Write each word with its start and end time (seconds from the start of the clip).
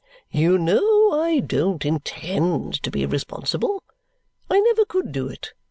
"You 0.31 0.57
know 0.57 1.11
I 1.13 1.41
don't 1.41 1.85
intend 1.85 2.81
to 2.81 2.89
be 2.89 3.05
responsible. 3.05 3.83
I 4.49 4.59
never 4.59 4.83
could 4.83 5.11
do 5.11 5.27
it. 5.27 5.53